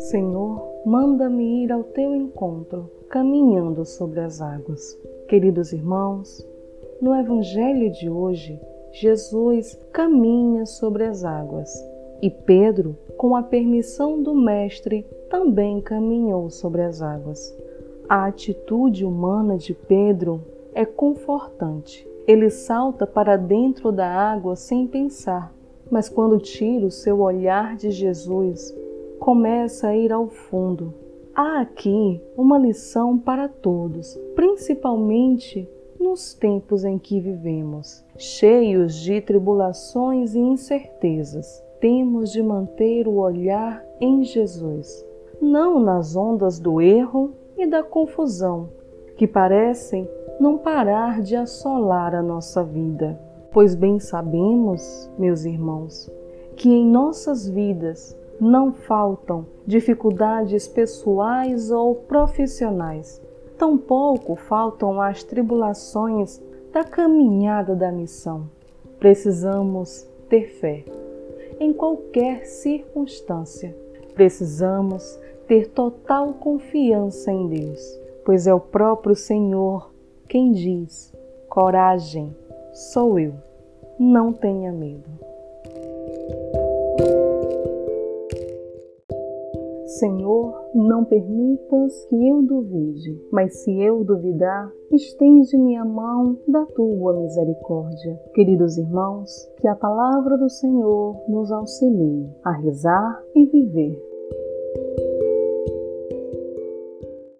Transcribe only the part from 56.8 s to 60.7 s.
nossas vidas não faltam dificuldades